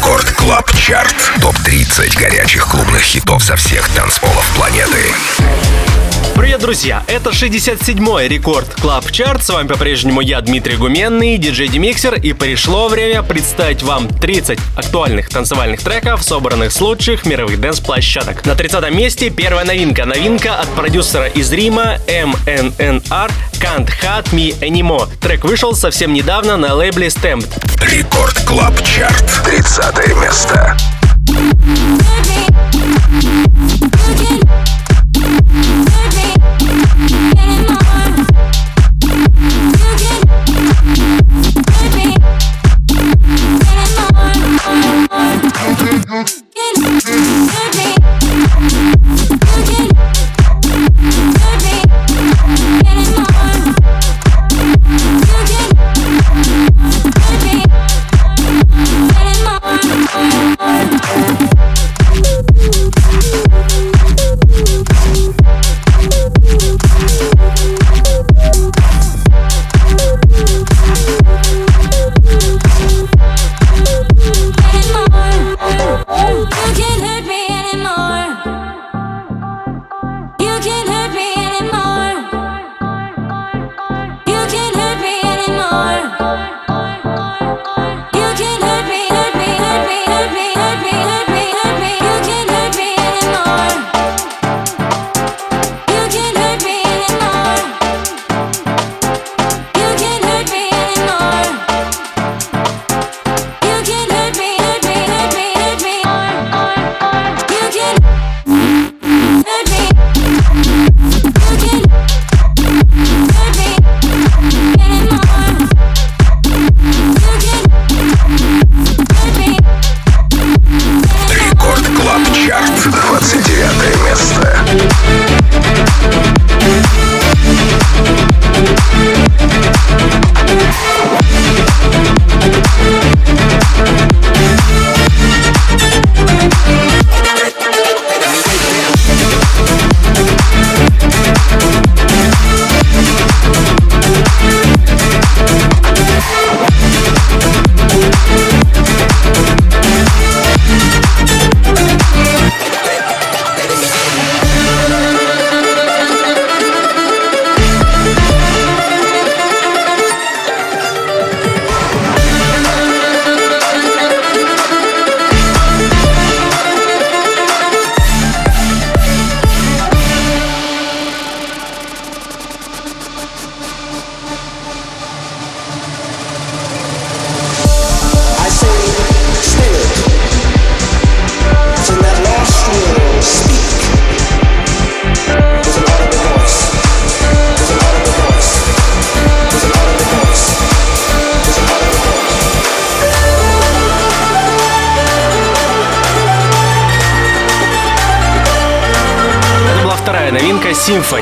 [0.00, 1.14] Record Club Chart.
[1.42, 5.12] Топ-30 горячих клубных хитов со всех танцполов планеты.
[6.34, 7.02] Привет, друзья!
[7.06, 9.42] Это 67-й Record Club Chart.
[9.42, 15.28] С вами по-прежнему я, Дмитрий Гуменный, диджей Demixer, и пришло время представить вам 30 актуальных
[15.28, 18.44] танцевальных треков, собранных с лучших мировых dance-площадок.
[18.46, 20.06] На 30 месте первая новинка.
[20.06, 23.30] Новинка от продюсера из Рима MNNR
[23.60, 25.08] Can't Hurt Me Anymore.
[25.20, 27.48] Трек вышел совсем недавно на лейбле Stamped.
[27.82, 29.42] Рекорд Клаб Чарт.
[29.44, 30.76] 30 место.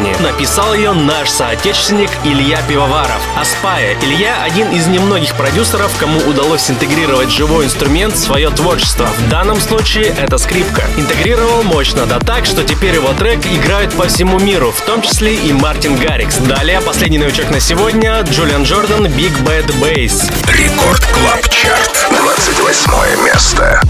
[0.08, 0.22] Symphony.
[0.22, 3.20] Написал ее наш соотечественник Илья Пивоваров.
[3.36, 3.96] Aspyer.
[4.02, 9.06] Илья один из немногих продюсеров, кому удалось интегрировать живой инструмент в свое творчество.
[9.06, 10.84] В данном случае это скрипка.
[10.96, 15.34] Интегрировал мощно, да так, что теперь его трек играют по всему миру, в том числе
[15.34, 16.36] и Martin Garrix.
[16.38, 20.30] Далее последний новичок на сегодня Julian Jordan Big Bad Bass.
[20.52, 22.08] Record Club Chart.
[22.10, 23.82] 28 место.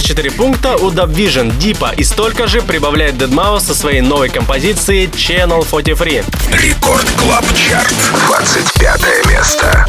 [0.00, 5.66] 4 пункта у DubVision Deeper и столько же прибавляет Deadmau5 со своей новой композицией Channel
[5.68, 6.22] 43.
[6.52, 7.94] Record Club Chart,
[8.26, 9.86] 25 место.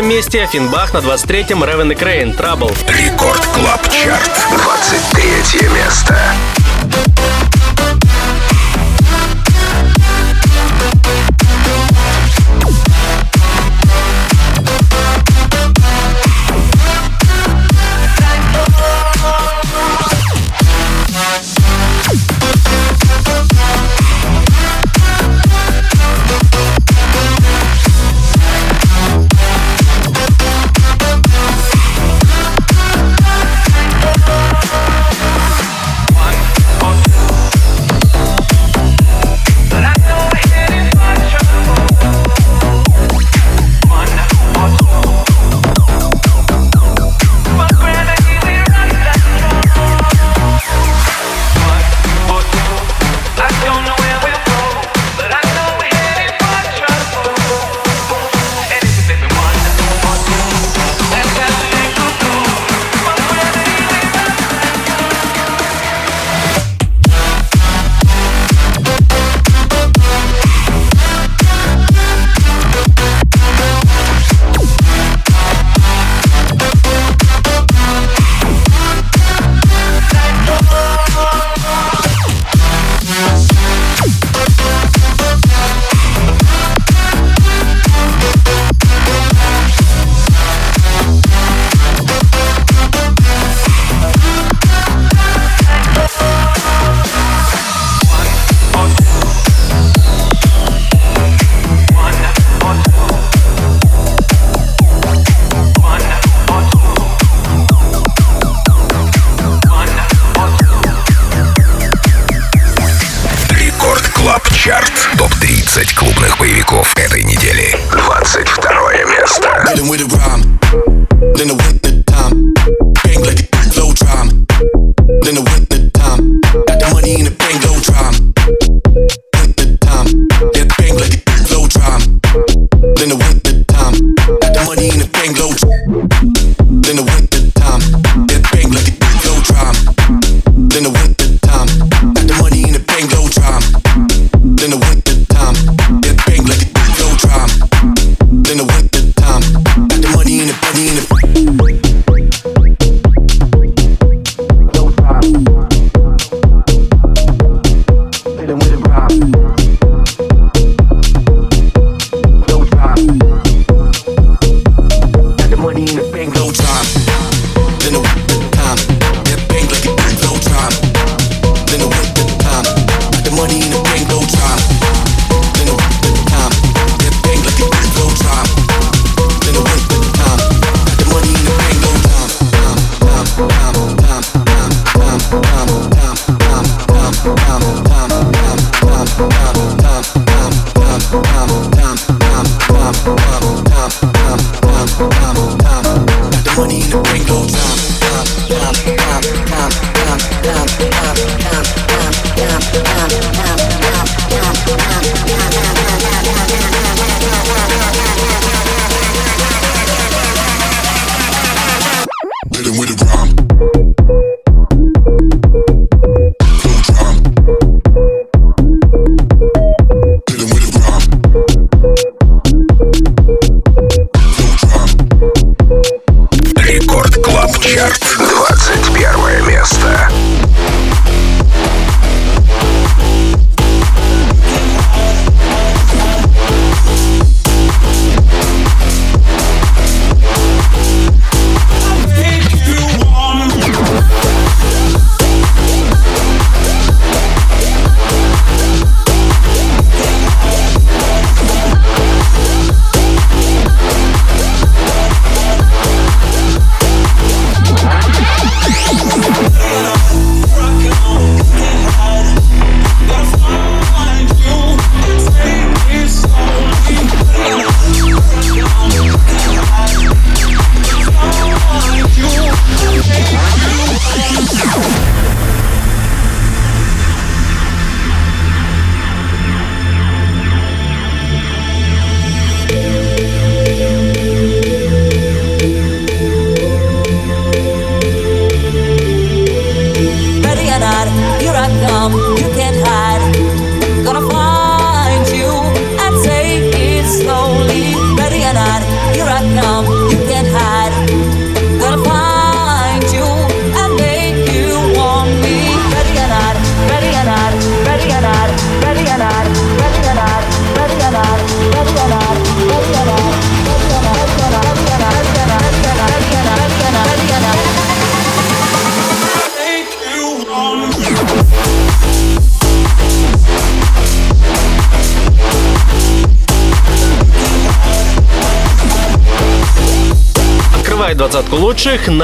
[0.00, 2.74] Четвертом месте Ofenbach на 23-м Raven и Kreyn Trouble.
[2.88, 7.09] Record Club Chart, 23 место.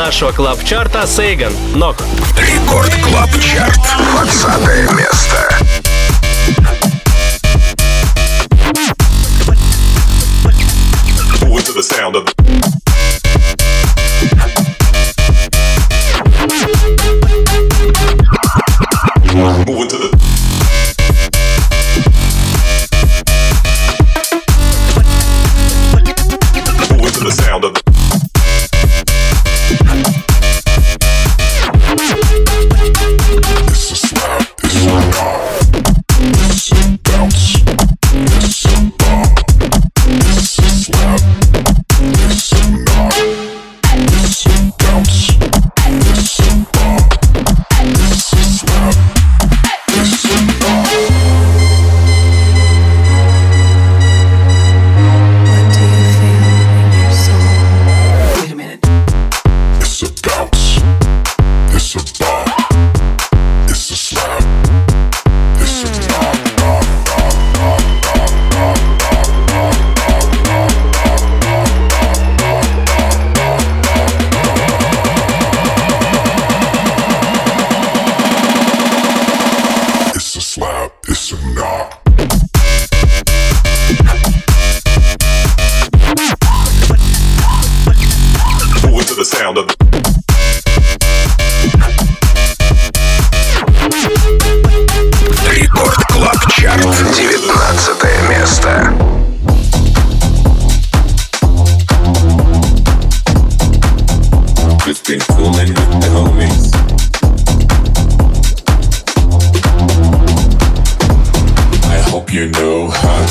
[0.07, 1.53] Нашего клаб-чарта Сейган.
[1.75, 1.97] Ног.
[2.39, 3.81] Рекорд Клаб-чарт.
[4.13, 5.51] Двадцатое место.
[11.75, 12.86] the sound of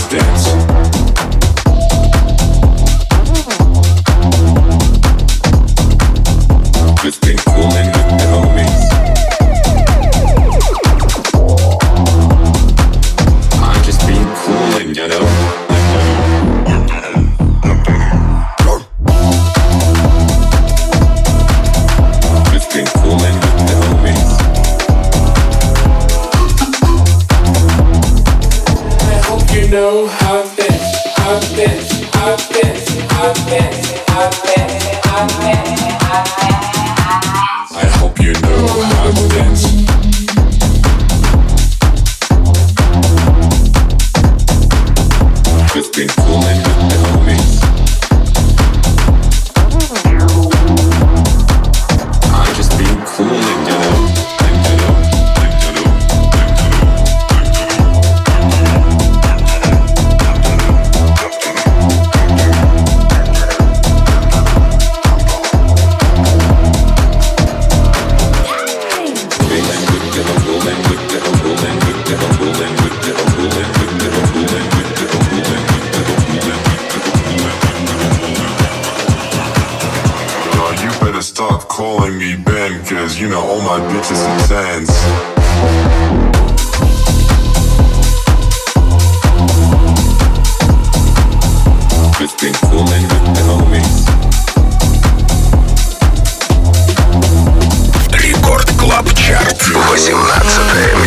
[0.10, 0.75] dance.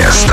[0.09, 0.31] 18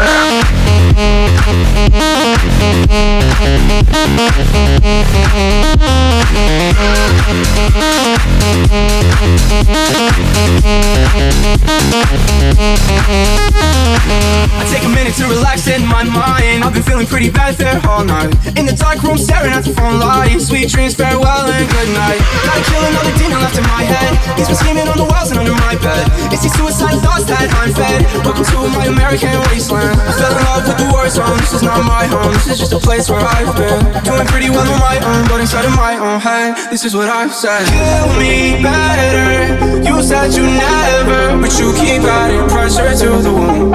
[13.08, 13.65] место.
[13.86, 16.64] I take a minute to relax in my mind.
[16.64, 18.34] I've been feeling pretty bad there all night.
[18.58, 20.42] In the dark room, staring at the phone light.
[20.42, 22.18] Sweet dreams, farewell and good night.
[22.46, 24.18] Gotta kill another demon left in my head.
[24.38, 26.10] He's been scheming on the walls and under my bed.
[26.34, 28.10] It's these suicide thoughts that I'm fed.
[28.26, 29.94] Welcome to my American wasteland.
[30.02, 31.38] I fell in love with the war zone.
[31.38, 32.34] This is not my home.
[32.34, 33.86] This is just a place where I've been.
[34.02, 37.10] Doing pretty well on my own, but inside of my own head, this is what
[37.10, 37.70] I've said.
[37.70, 39.86] Kill me better.
[39.86, 43.75] You said you never, but you keep adding pressure to the wound.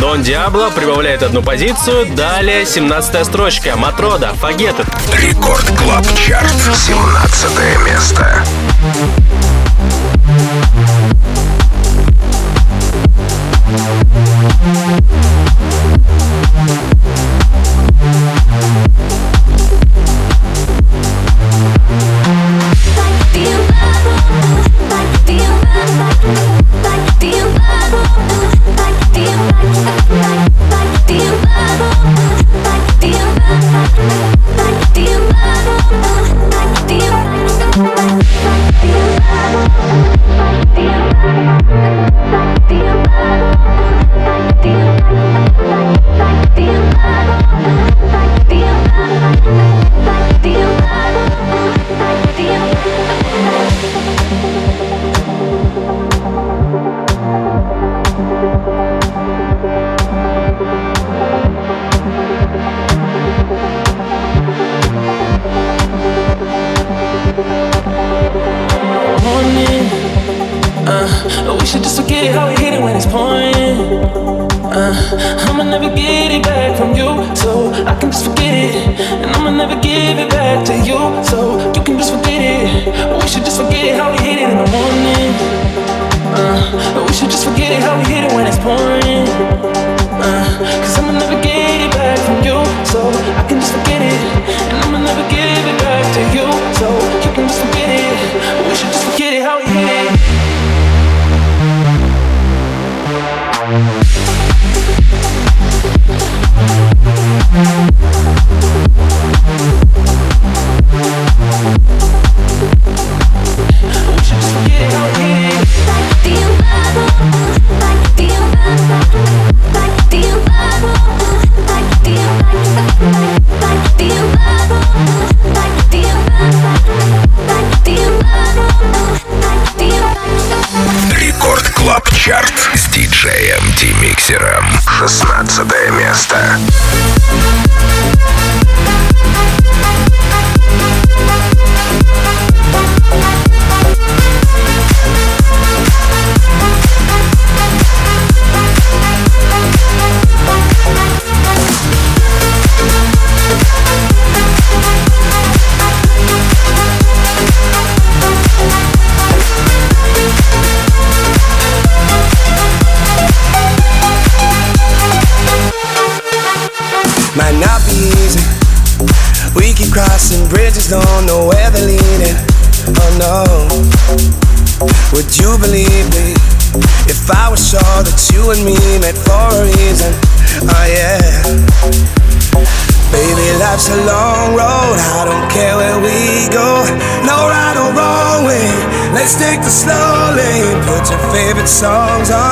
[0.00, 2.06] Don Diablo прибавляет одну позицию.
[2.14, 3.76] Далее 17 строчка.
[3.76, 4.34] Matroda.
[4.34, 4.84] Forget It.
[5.12, 6.50] Record Club Chart.
[6.74, 8.44] 17 место.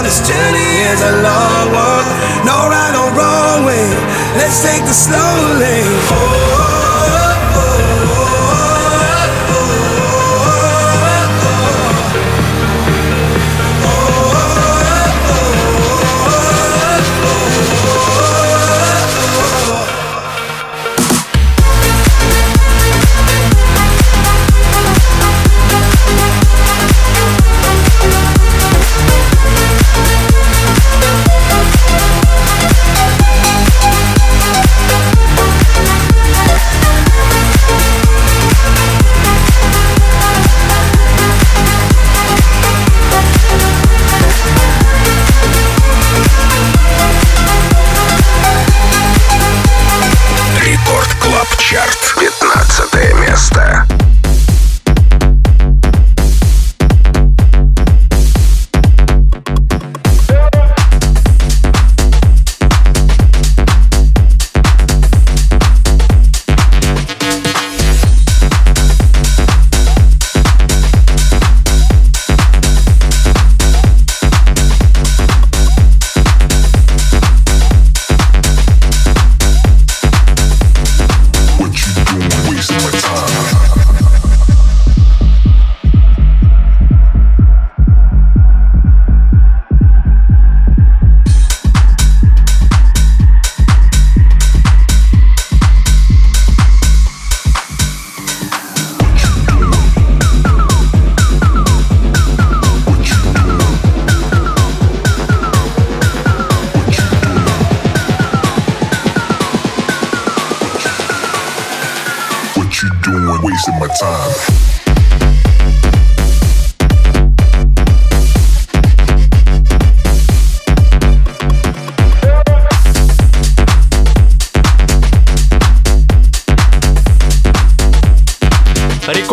[0.07, 2.07] This journey is a long one.
[2.47, 3.90] No right or wrong way.
[4.38, 6.25] Let's take the slow lane.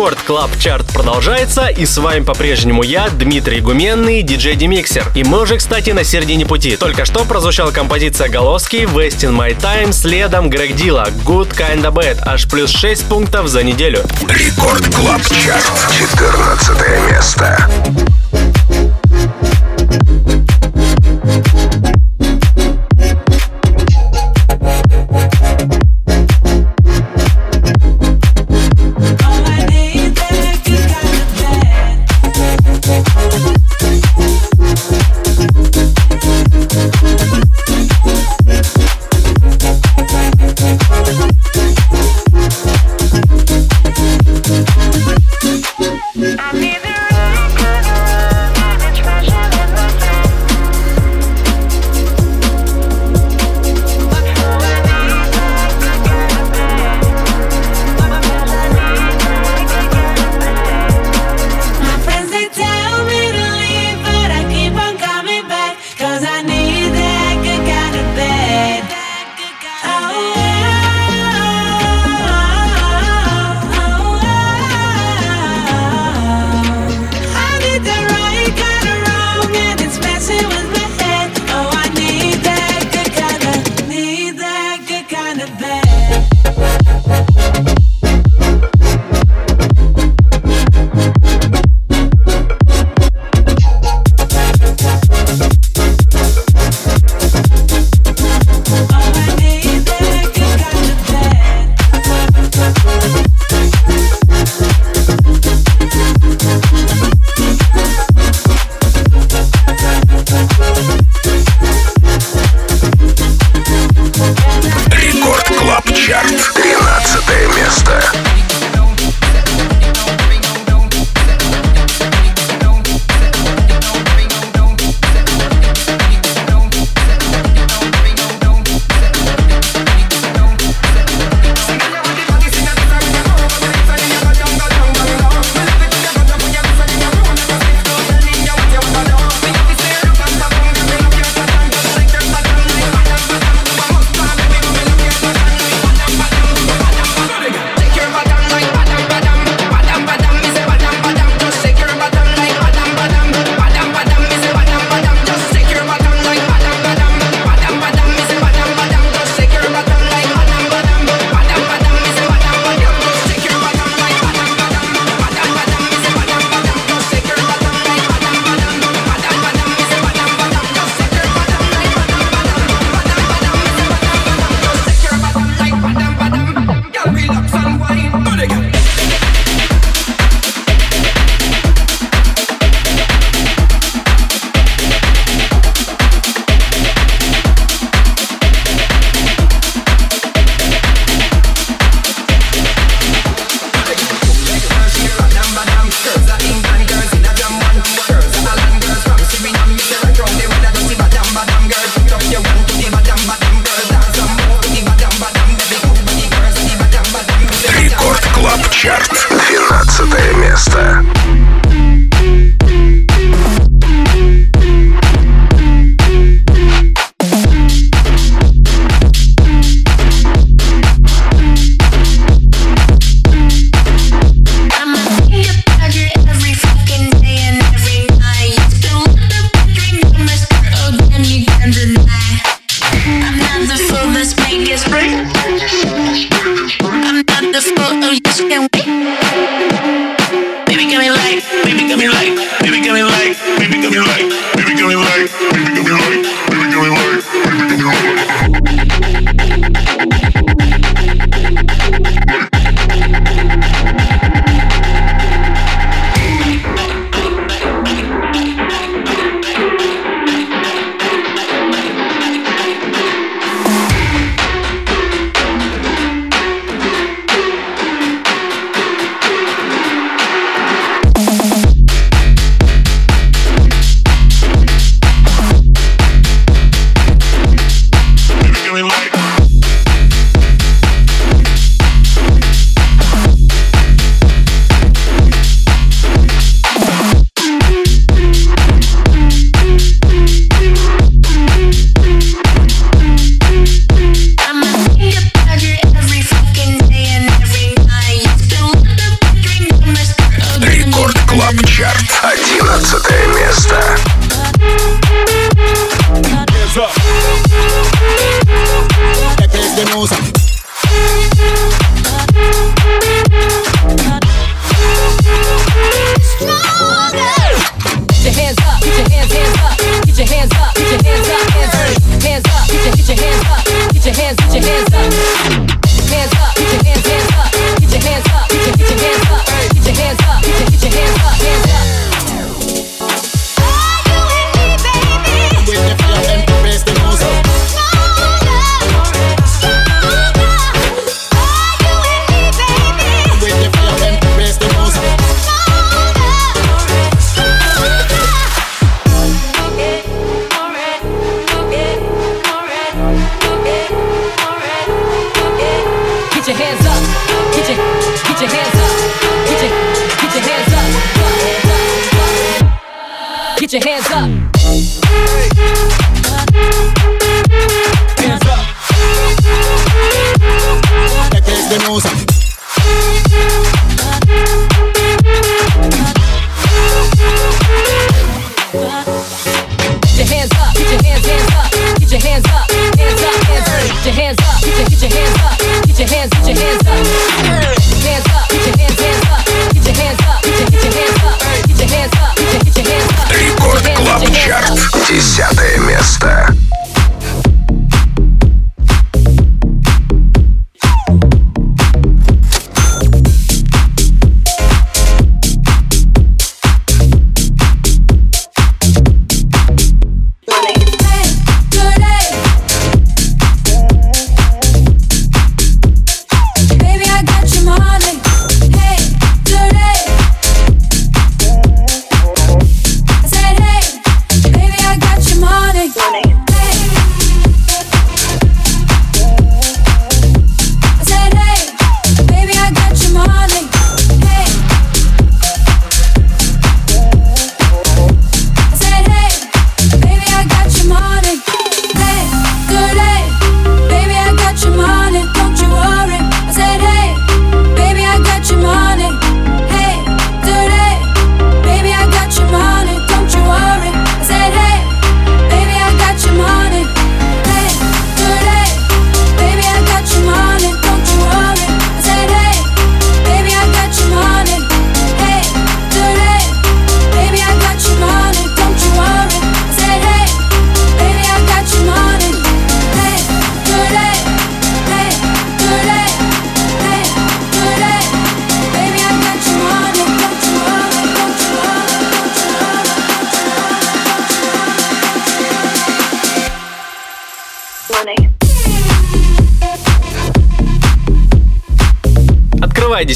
[0.04, 0.34] Oh.
[0.64, 5.04] Чарт продолжается, и с вами по-прежнему я, Дмитрий Гуменный, диджей Demixer.
[5.14, 6.76] И мы уже, кстати, на середине пути.
[6.76, 12.46] Только что прозвучала композиция Galoski «Wasting My Time», следом Грег Дила «Good Kinda Bad», аж
[12.48, 14.02] плюс 6 пунктов за неделю.
[14.26, 17.68] Record Club Chart, 14 место.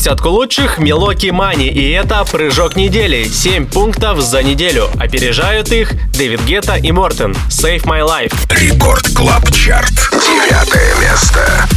[0.08, 3.24] Десятку лучших Милоки Money, и это прыжок недели.
[3.24, 4.88] 7 пунктов за неделю.
[4.98, 7.36] Опережают их David Guetta и Morten.
[7.50, 8.34] Save My Life.
[8.48, 9.92] Record Club Chart.
[10.12, 11.68] Девятое место.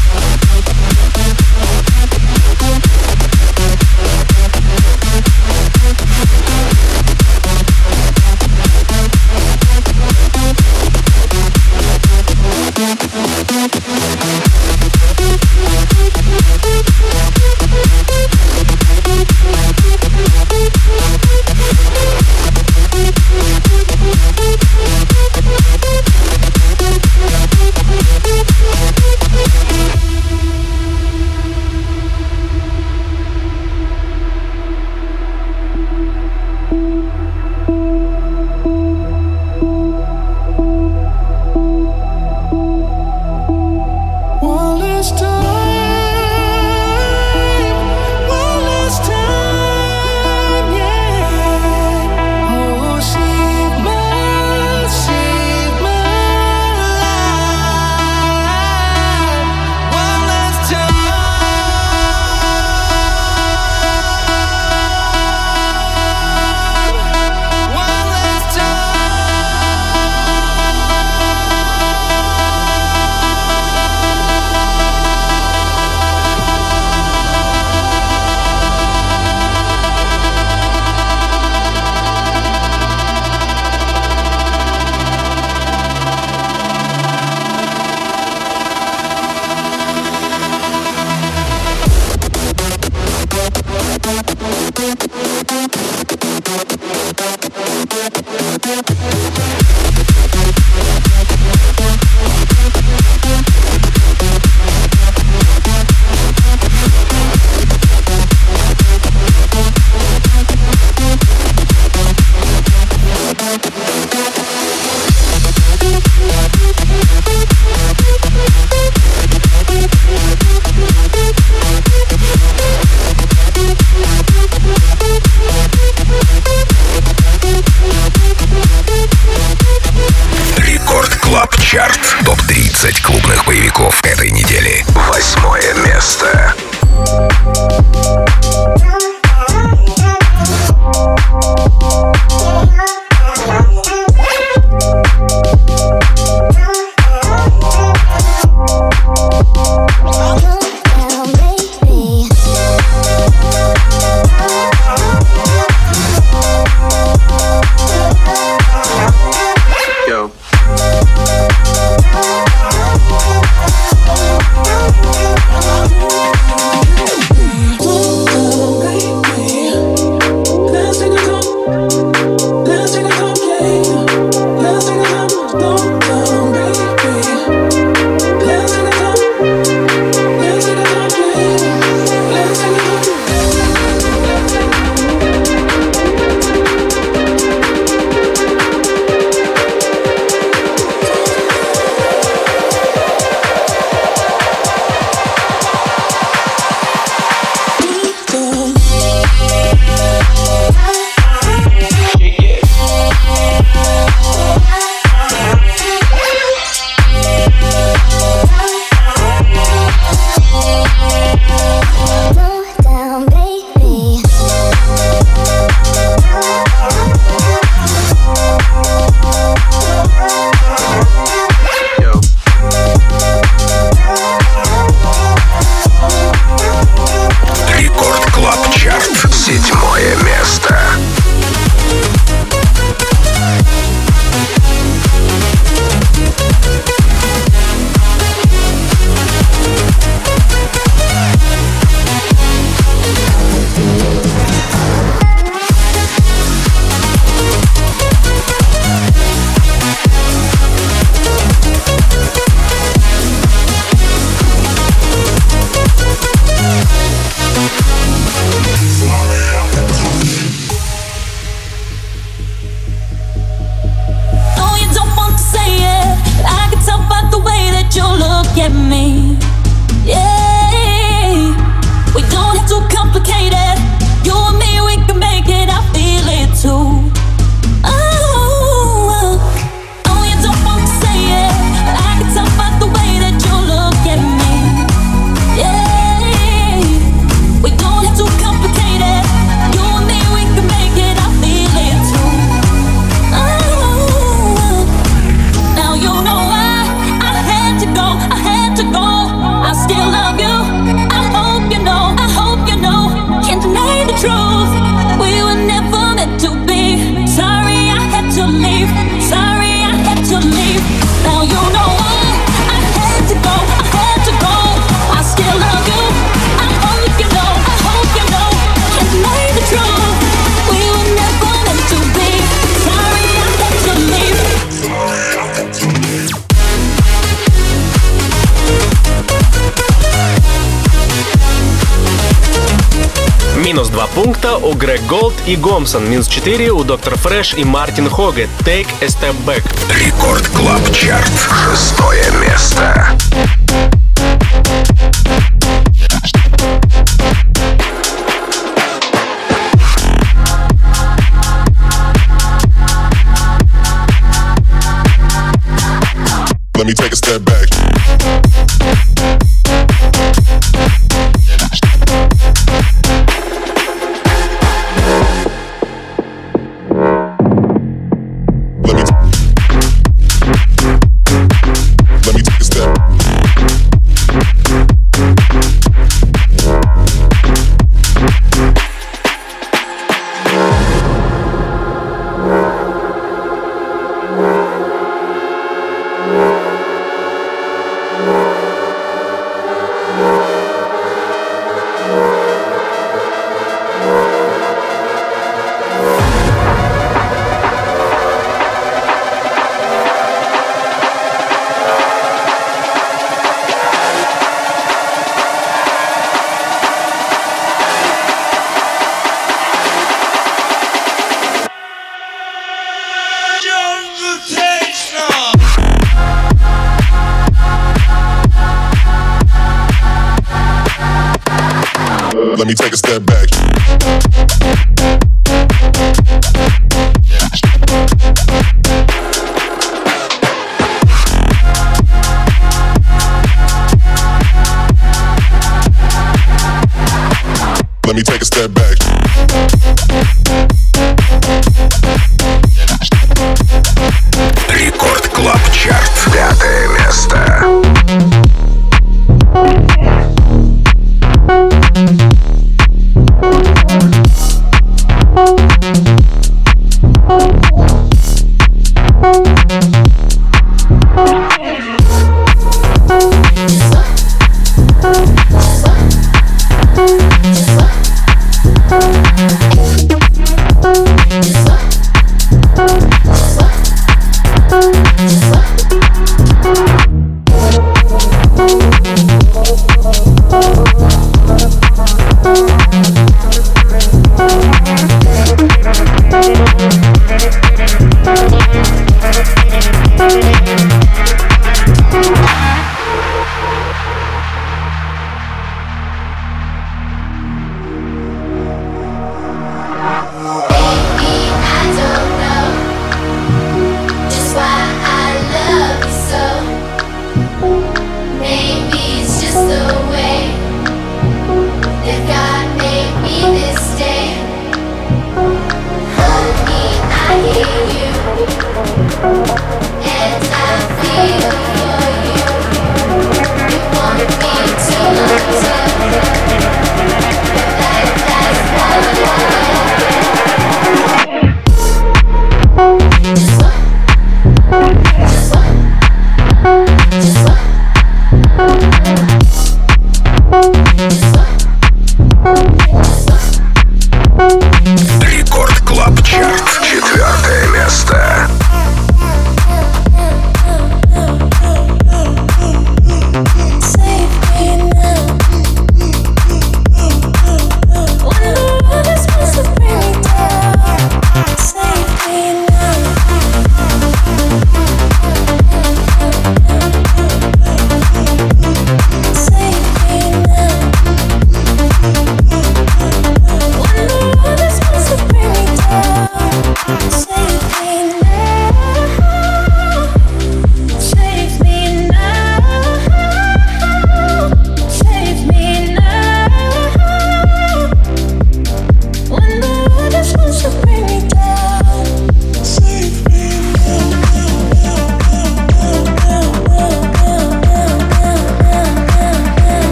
[334.23, 336.07] Пункта у Грег Голд и Гомсон.
[336.07, 337.17] Минус 4 у Dr.
[337.17, 338.47] Fresch и Martin Horger.
[338.59, 339.63] Take a step back.
[339.99, 341.31] Record Club Chart.
[341.65, 343.17] Шестое место.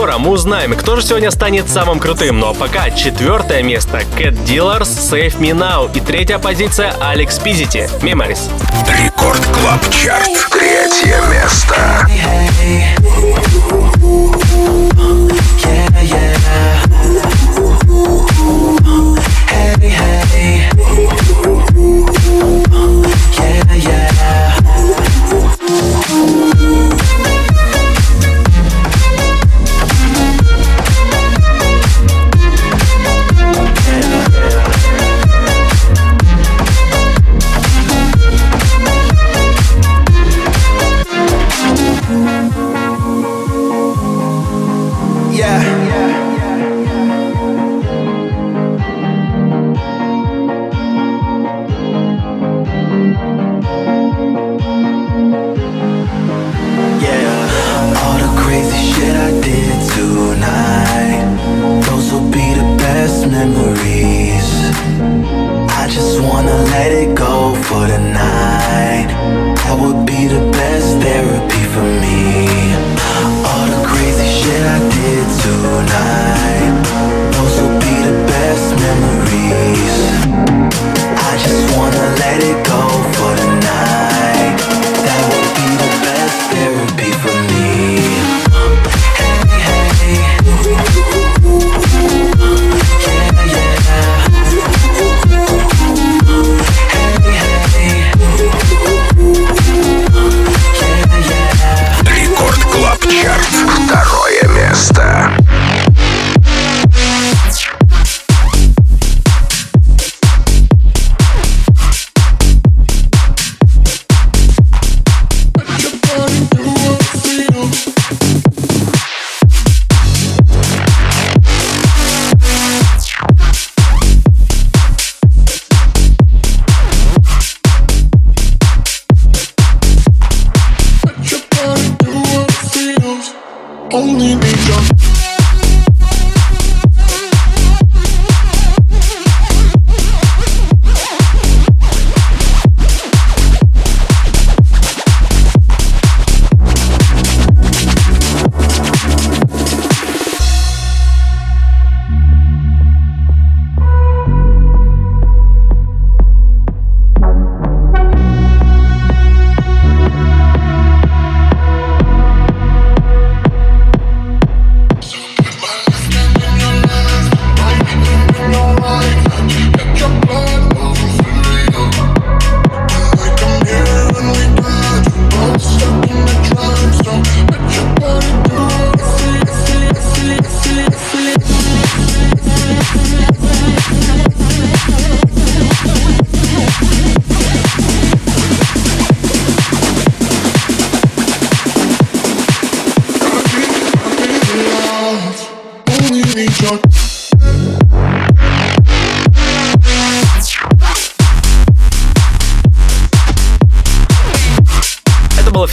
[0.00, 2.38] Скоро мы узнаем, кто же сегодня станет самым крутым.
[2.38, 8.50] Но пока четвертое место Cat Dealers Save Me Now и третья позиция Alex Pizzuti Memories.
[9.04, 10.26] Record Club Chart.
[10.50, 12.08] Третье место.
[13.70, 13.99] был
[68.80, 69.08] mine.
[69.62, 72.18] That would be the best therapy for me.
[73.48, 76.74] All the crazy shit I did tonight.
[77.34, 79.09] Those will be the best memories.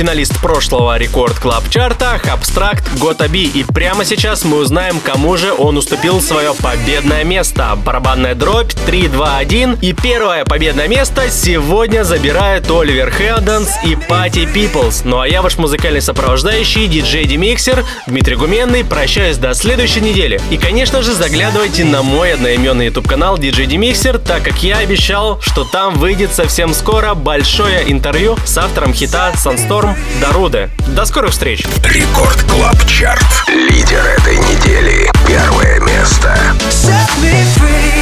[0.08, 3.44] Финалист прошлого Record Club чарта Abstract Gotta Be.
[3.44, 7.78] И прямо сейчас мы узнаем, кому же он уступил свое победное место.
[7.84, 9.80] Барабанная дробь 3, 2, 1.
[9.82, 15.02] И первое победное место сегодня забирает Oliver Heldens и Party Pupils.
[15.04, 18.86] Ну а я ваш музыкальный сопровождающий, диджей Demixer, Дмитрий Гуменный.
[18.86, 20.40] Прощаюсь до следующей недели.
[20.52, 25.42] И, конечно же, заглядывайте на мой одноименный YouTube канал DJ Demixer, так как я обещал,
[25.42, 30.70] что там выйдет совсем скоро большое интервью с автором хита Sandstorm Darude.
[30.88, 31.66] До скорых встреч!
[31.84, 33.26] Рекорд Клаб Чарт.
[33.48, 35.10] Лидер этой недели.
[35.28, 36.38] Первое место.
[36.70, 37.97] Set me free.